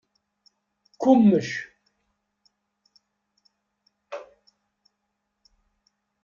Qummec. 1.01 1.49